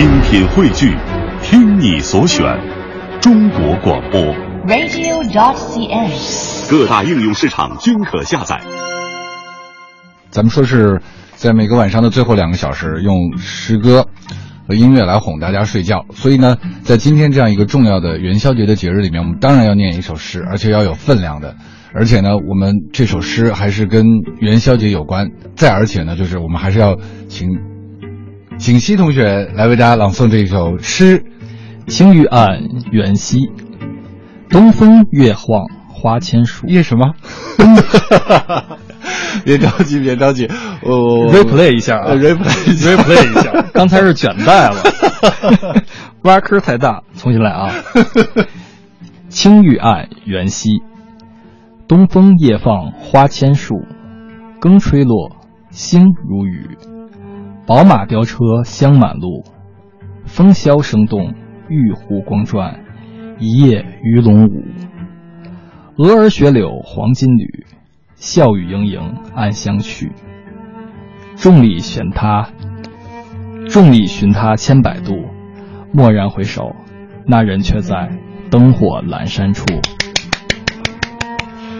[0.00, 0.96] 精品汇聚，
[1.42, 2.42] 听你所选，
[3.20, 4.18] 中国广播。
[4.66, 6.70] radio.dot.cn，。
[6.70, 8.62] 各大应用市场均可下载。
[10.30, 11.02] 咱们说是
[11.34, 14.06] 在每个晚上的最后两个小时，用诗歌
[14.66, 16.06] 和音乐来哄大家睡觉。
[16.14, 21.56] 所以呢，在今天这样一个重要的元宵节的节日里面，我们当然要念一首诗，而且要有分量的。
[21.92, 24.06] 而且呢，我们这首诗还是跟
[24.38, 25.28] 元宵节有关。
[25.56, 26.96] 再而且呢，就是我们还是要
[27.28, 27.50] 请
[28.60, 31.24] 景熙同学来为大家朗诵这一首诗。
[31.86, 32.60] 青玉案
[32.92, 33.50] 元夕，
[34.50, 36.66] 东风月晃花千树。
[36.66, 37.14] 夜什么？
[39.46, 40.46] 别着急，别着急，
[40.82, 44.76] 我 replay 一下啊呃，replay replay 一下，刚才是卷带了，
[46.22, 47.72] 挖坑太大，重新来啊。
[49.30, 50.82] 青玉案元夕，
[51.88, 53.86] 东风夜放花千树，
[54.60, 55.30] 更吹落，
[55.70, 56.76] 星如雨。
[57.70, 59.44] 宝马雕车香满路，
[60.26, 61.34] 风萧声动，
[61.68, 62.80] 玉壶光转，
[63.38, 64.64] 一夜鱼龙舞。
[65.96, 67.64] 蛾儿雪柳黄金缕，
[68.16, 70.10] 笑语盈盈暗香去。
[71.36, 72.48] 众里寻他，
[73.68, 75.14] 众里寻他千百度，
[75.94, 76.74] 蓦然回首，
[77.24, 78.10] 那人却在
[78.50, 79.64] 灯火阑珊处。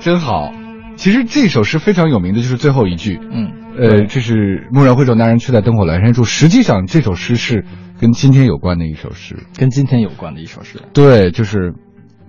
[0.00, 0.50] 真好。
[0.96, 6.24] 其实这首诗非常有名的就是最后一句，嗯，呃，这是蓦然回首，那人却在灯火阑珊处。
[6.24, 7.64] 实际上，这首诗是
[8.00, 9.36] 跟今天有关的一首诗。
[9.58, 10.80] 跟今天有关的一首诗。
[10.92, 11.74] 对，就是，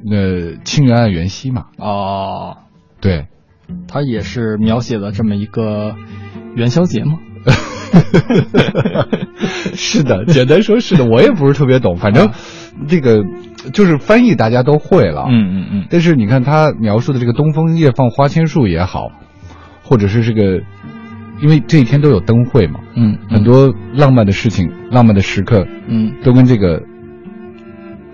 [0.09, 1.65] 呃，清源案元夕嘛。
[1.77, 2.57] 哦，
[2.99, 3.27] 对，
[3.87, 5.95] 它也是描写了这么一个
[6.55, 7.19] 元宵节吗？
[9.75, 12.31] 是的，简单说是的，我也不是特别懂，反正
[12.87, 13.23] 这个
[13.73, 15.25] 就是翻译大家都会了。
[15.29, 19.11] 嗯嗯嗯，但是你看他描述的这个东风夜放花千树也好，
[19.83, 20.61] 或者是这个，
[21.41, 26.81] 因为这一天都有灯会嘛，嗯，很多浪漫的事情、浪漫的时刻，嗯，都跟这个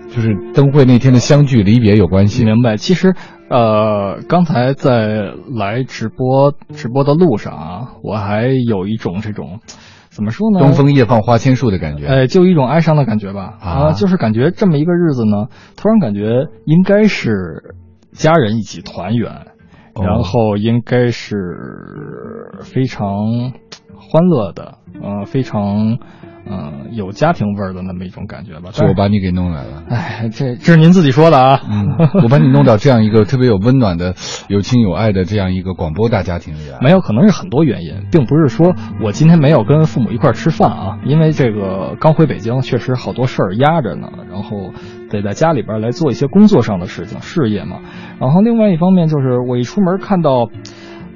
[0.08, 2.44] 就是灯会那天的相聚离别有关系。
[2.44, 2.76] 明白。
[2.76, 3.14] 其实，
[3.48, 9.60] 呃，刚才在来直播直播的路上啊，我还有一种这种
[10.10, 10.58] 怎么说呢？
[10.58, 12.06] 东风夜放花千树的感觉。
[12.06, 13.54] 哎，就一种哀伤的感觉吧。
[13.60, 17.76] 啊就是感觉这么一个日子呢，突然感觉应该是
[18.12, 19.51] 家人一起团圆，哦
[20.00, 23.52] 然后应该是非常
[23.96, 25.98] 欢乐的，呃，非常
[26.44, 28.70] 呃有家庭味儿的那么一种感觉吧。
[28.72, 29.82] 是我把你给弄来了。
[29.88, 31.60] 哎，这这是您自己说的啊。
[31.68, 34.14] 嗯，我把你弄到这样一个特别有温暖的、
[34.48, 36.78] 有情有爱的这样一个广播大家庭里来。
[36.80, 44.72] 没有，可能是很多原因，并不是说我今天没有跟父母一块儿吃饭啊，因为这个刚回北京，确实好多事儿压着呢，然后
[45.10, 47.78] 得在家里边来做一些工作上的事情、事业嘛。
[48.20, 50.48] 然后另外一方面就是我一出门看到，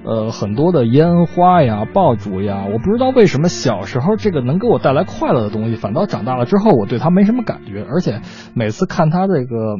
[0.06, 8.20] 呃，很多的烟花呀、爆竹呀，我不知道为什么小时候这个能给我带来快乐的东西，反倒长大了之后我对它没什么感觉，而且
[8.54, 9.76] 每次看它这个。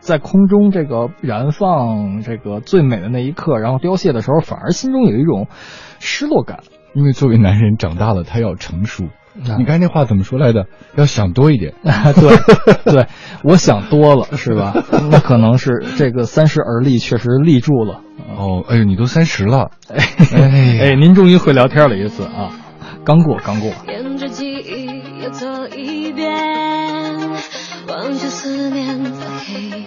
[0.00, 5.46] 在空中这个燃放这个最美的那一刻，然后凋谢的时候，反而心中有一种
[6.00, 6.60] 失落感。
[6.94, 9.04] 因为作为男人长大了，他要成熟。
[9.34, 10.66] 啊你刚才那话怎么说来的？
[10.96, 11.74] 要想多一点。
[11.82, 13.06] 对，对，
[13.42, 14.74] 我想多了， 是吧？
[15.10, 18.02] 那可能是这个三十而立，确实立住了。
[18.36, 20.04] 哦，哎呦，你都三十了，哎
[20.34, 22.50] 哎哎，您终于会聊天了一次啊！
[23.04, 23.70] 刚过，刚过。
[23.88, 26.30] 沿着记忆又走一遍，
[27.88, 29.10] 忘却思念的
[29.46, 29.84] 黑。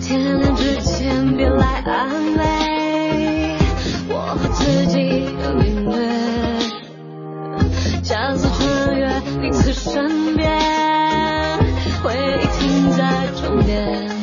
[0.00, 3.56] 天亮之前别来安慰，
[4.08, 6.43] 我自己的。
[8.04, 9.08] 加速穿越
[9.40, 10.46] 彼此身边，
[12.02, 14.13] 回忆停在终点。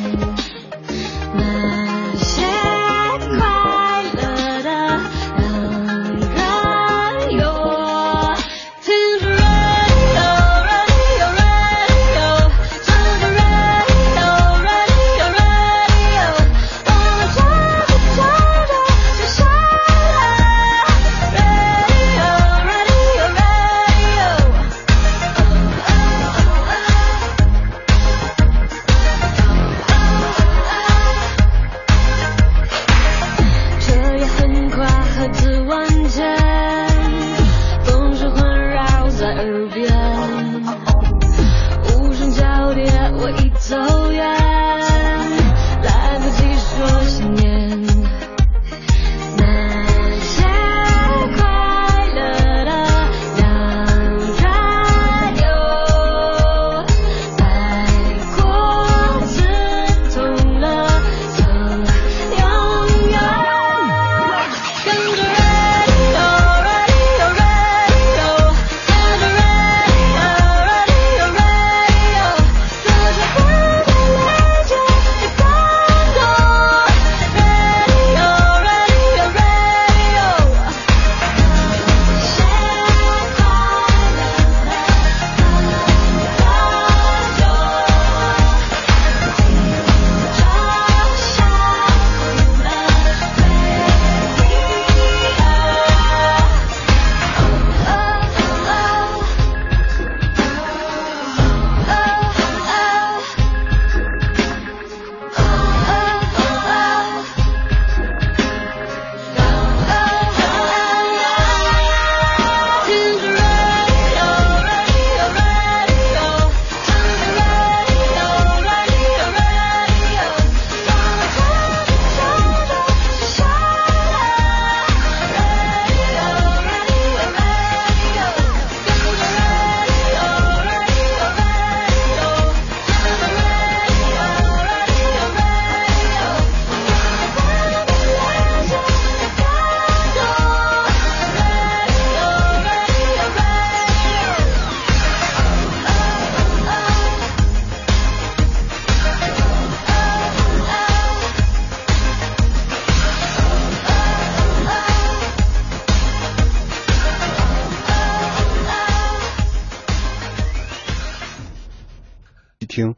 [162.72, 162.94] 听。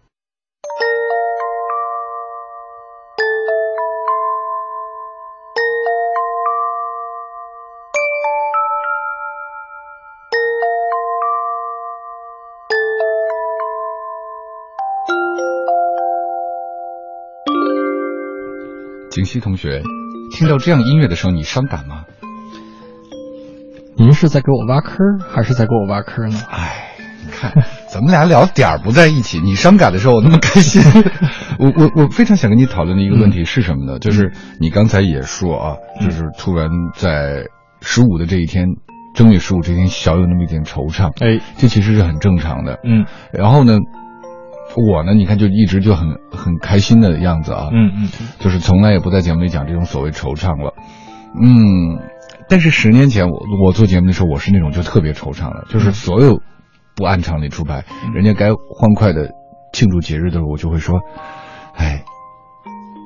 [19.11, 19.83] 景熙同学，
[20.31, 22.05] 听到这样音乐的时候，你伤感吗？
[23.97, 26.39] 您是在给我挖坑，还是在给我挖坑呢？
[26.49, 26.95] 哎，
[27.25, 27.53] 你看，
[27.95, 29.39] 咱们俩聊点儿不在一起。
[29.39, 30.83] 你伤感的时候，我那么开心。
[31.61, 34.01] 我我我非常想跟你讨论的一个问题是什么呢？
[34.01, 37.45] 就是你刚才也说啊，就是突然在
[37.81, 38.67] 十五的这一天，
[39.15, 41.11] 正月十五这天，小有那么一点惆怅。
[41.25, 42.81] 哎，这其实是很正常的。
[42.83, 43.79] 嗯然后呢，
[44.75, 47.69] 我呢，你看就一直就很很开心的样子啊。
[47.73, 48.09] 嗯嗯
[48.41, 50.75] 就是从来也不在节目里讲这种所谓惆怅了。
[51.41, 52.01] 嗯，
[52.49, 56.41] 但是十年前我我做节目的时候，我是那种就特别惆怅的，就是所有
[56.97, 59.31] 不按常理出牌，人家该欢快的
[59.73, 61.01] 庆祝节日的时候，我就会说，
[61.75, 62.05] 哎，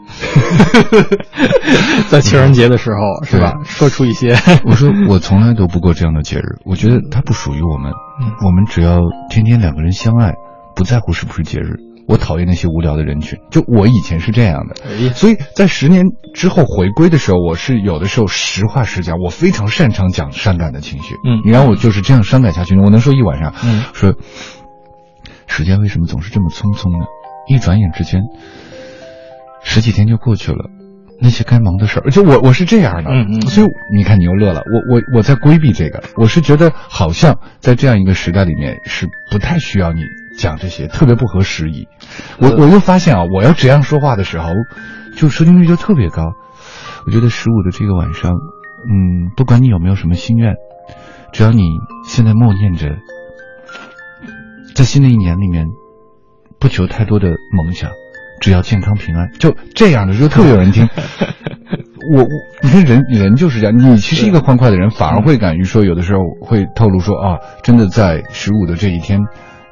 [2.08, 3.54] 在情人节的时候是吧？
[3.64, 4.34] 说出一些。
[4.66, 8.32] 我说我从来都不过这样的节日，我觉得它不属于我们，嗯。
[8.44, 8.98] 我们只要
[9.30, 10.34] 天天两个人相爱，
[10.74, 11.87] 不在乎是不是节日。
[12.08, 21.14] 我讨厌那些无聊的人群，就我以前是这样的，哎所以在十年之后回归的时候，我是有的时候实话实讲，我非常擅长讲伤感的情绪。
[21.26, 23.52] 嗯你让我就是这样伤感下去，我能说一晚上。
[23.62, 24.14] 嗯说
[25.46, 27.06] 时间为什么总是这么匆匆呢？
[27.46, 28.22] 一转眼之间，
[29.62, 30.70] 十几天就过去了。
[31.20, 40.02] 那些该忙的事儿，就我我是这样的，嗯嗯所以你看你又乐了，我我我在规避这个，我是觉得好像在这样一个时代里面是不太需要你
[40.38, 41.88] 讲这些，特别不合时宜。
[42.38, 44.52] 我我又发现啊，我要这样说话的时候，
[45.16, 46.32] 就收听率就特别高。
[47.06, 50.54] 我觉得十五的这个晚上，嗯，不管你有没有什么心愿，
[51.32, 51.62] 只要你
[52.06, 52.88] 现在默念着，
[54.74, 55.66] 在新的一年里面，
[56.58, 57.90] 不求太多的梦想，
[58.40, 60.88] 只要健康平安，就这样的就特别有人听。
[62.14, 62.28] 我我
[62.62, 69.20] 你看人人就是这样，你其实一个欢快的人，反而会敢于说，有的时候会透露说啊，真的在十五的这一天，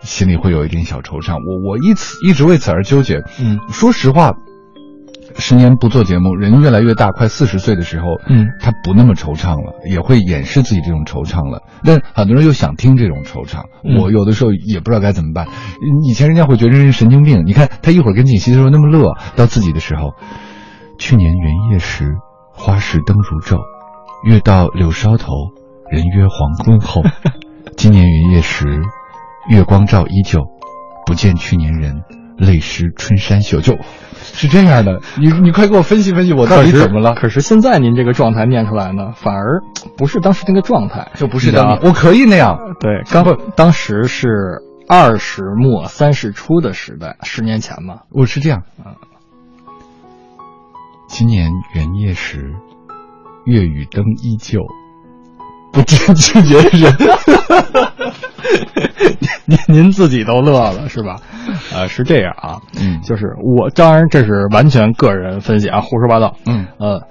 [0.01, 1.35] 心里会有一点小惆怅。
[1.35, 3.23] 我我一此一直为此而纠结。
[3.41, 4.35] 嗯说实话，
[5.37, 11.63] 十年不做节目，人越来越大，快四十岁的时候，嗯他不那么惆怅了，也会掩饰自己这种惆怅了。
[11.85, 15.47] 但很多人又想听这种惆怅，嗯我有的时候也不知道该怎么办。
[16.09, 20.15] 以前人家会觉得这人神经病，你看他一会儿跟锦溪的时候那么乐，到自己的时候，
[20.99, 22.15] 去年元夜时，
[22.53, 23.59] 花市灯如昼，
[24.25, 25.33] 月到柳梢头，
[25.91, 27.03] 人约黄昏后。
[27.77, 28.81] 今年元夜时，
[29.49, 30.41] 月光照依旧，
[31.07, 32.03] 不见去年人，
[32.37, 33.61] 泪湿春衫袖。
[33.61, 33.79] 就
[34.39, 37.15] 是这样的，你你快给我分析分析，我到底怎么了？
[37.15, 39.63] 可是现在您这个状态念出来呢，反而
[39.97, 42.59] 不是当时那个状态，就不是你知道吗当我可以那样。
[42.81, 43.25] 对，刚
[43.57, 44.29] 当时是
[44.89, 48.01] 二十末三十初的时代，十年前嘛。
[48.11, 48.99] 我是这样啊。
[51.09, 52.53] 今年元夜时，
[53.47, 54.61] 月与灯依旧，
[55.77, 56.93] 不拒 拒绝人。
[59.45, 61.21] 您您自己都乐了是吧？
[61.73, 66.37] 呃，是这样啊，嗯就是我当然这是完全个人分析啊，胡说八道。
[66.47, 67.03] 嗯呃，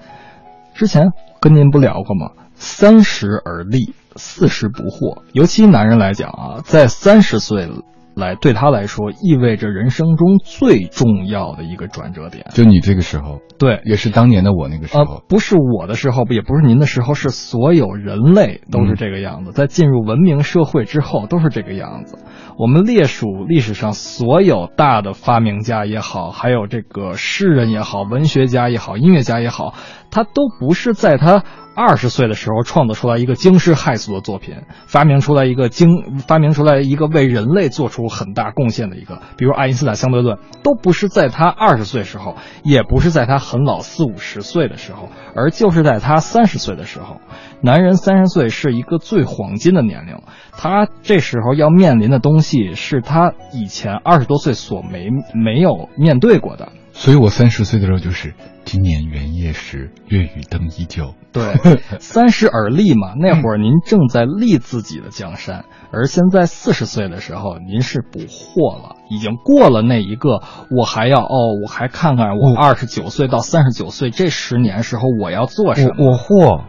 [0.73, 2.31] 之前跟您不聊过吗？
[2.55, 5.21] 三十而立，四十不惑。
[5.33, 7.69] 尤其男人来讲啊，在三十岁
[8.15, 12.45] 来对他来说，意味着人生中最重要的一个转折点。
[12.53, 19.51] 就你这个时候，对，也是当年的我那个时呃候，，不是我的时候，也不是您的时候，是所有人类都是这个样子。
[19.51, 22.17] 在进入文明社会之后，都是这个样子。
[22.57, 29.73] 我们列数历史上所有大的发明家也好，还有这个诗人也好、文学家也好、音乐家也好，
[30.09, 31.43] 他都不是在他
[31.75, 34.55] 二十岁的时候创作出来一个惊世骇俗的作品，
[34.87, 47.17] 发明出来一个惊，发明出来一个为人类做出很大贡献的一个，比如爱因斯坦相对论，都不是在他二十岁时候，也不是在他很老四五十岁的时候，而就是在他三十岁的时候。
[47.61, 50.17] 男人三十岁是一个最黄金的年龄，
[50.51, 56.69] 他这时候要面临的东西是他以前二十多岁所没没有面对过的。
[56.97, 58.33] 所以我三十岁的时候就是
[58.63, 61.13] 今年元夜时，月与灯依旧。
[61.33, 61.43] 对，
[61.99, 76.07] 三十而立嘛，那会儿您正在立自己的江山，而现在四十岁的时候，您是补货了，已经过了那一个我还要哦，我还看看我二十九岁到三十九岁这十年时候我要做什么。
[76.07, 76.63] 我货，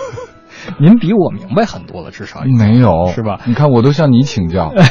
[0.80, 3.42] 您比我明白很多了，至少没有是吧？
[3.46, 4.72] 你看，我都向你请教。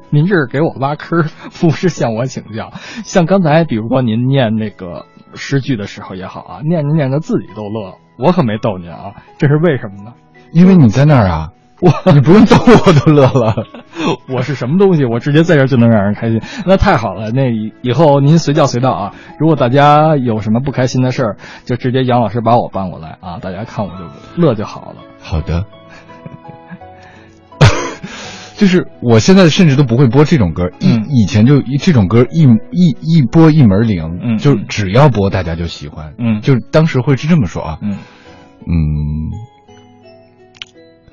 [0.10, 1.24] 您这是给我挖坑，
[1.60, 2.70] 不是向我请教。
[3.04, 10.14] 像刚才，比如说您念那个诗句的时候也好啊，念着念着自己都乐，我可没逗您啊，这是为什么呢？
[10.52, 11.50] 因为你在那儿啊，
[11.82, 13.54] 我你不用逗我都乐了。
[14.28, 15.04] 我是什么东西？
[15.04, 17.30] 我直接在这儿就能让人开心，那太好了。
[17.30, 19.12] 那以以后您随叫随到啊。
[19.38, 24.96] 如果大家有什么不开心的事儿，就直接杨老师把我搬过来啊，大家看我就乐就好了。
[25.20, 25.64] 好的。
[28.56, 31.06] 就是我现在甚至都不会播这种歌，以嗯。
[31.10, 36.40] 以前就一这种歌一一一播一门灵，嗯就是只要播大家就喜欢，嗯。
[36.40, 37.98] 就是当时会是这么说啊，嗯，
[38.66, 39.32] 嗯，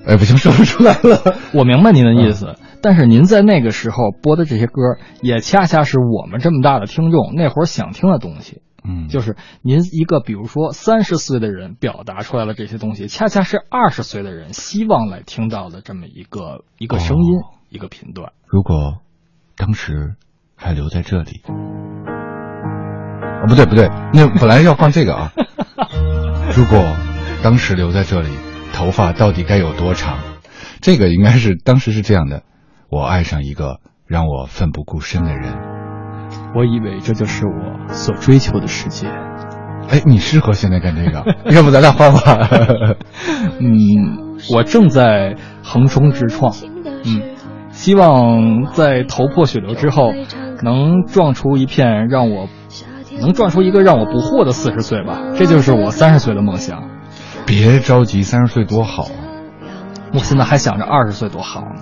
[0.07, 1.35] 哎，不行，说不出来了。
[1.53, 8.61] 我明白您的意思，但是您在那个时候播的这些歌，也恰恰是我们这么大的听众那会儿想听的东西。
[8.83, 18.33] 嗯，就是您一个，比如说三十岁的人表达出来了这些东西，恰恰是二十岁的人希望来听到的这么一个一个声音，哦一个频段。
[18.47, 18.97] 如果
[19.55, 20.15] 当时
[20.55, 21.41] 还留在这里，
[23.41, 25.31] 哦，不对不对，那本来要放这个啊。
[26.55, 26.83] 如果
[27.43, 28.29] 当时留在这里，
[28.73, 30.17] 头发到底该有多长？
[30.81, 32.43] 这个应该是当时是这样的：
[32.89, 35.70] 我爱上一个让我奋不顾身的人。
[36.55, 39.07] 我以为这就是我所追求的世界。
[39.89, 42.37] 哎，你适合现在干这个， 要不咱俩换换？
[43.59, 46.53] 嗯，我正在横冲直撞，
[47.05, 47.21] 嗯，
[47.71, 50.13] 希望在头破血流之后，
[50.63, 52.47] 能撞出一片让我
[53.19, 55.19] 能撞出一个让我不惑的四十岁吧。
[55.35, 56.83] 这就是我三十岁的梦想。
[57.45, 59.11] 别着急，三十岁多好啊！
[60.13, 61.81] 我现在还想着二十岁多好呢。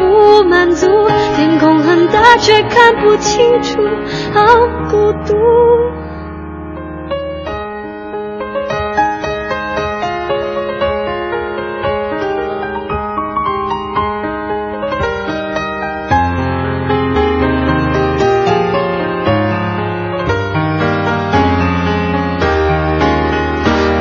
[2.41, 3.79] 却看不清楚，
[4.33, 4.43] 好
[4.89, 5.35] 孤独。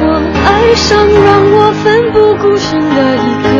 [0.02, 0.04] 我
[0.46, 3.59] 爱上让我奋不顾身的一个，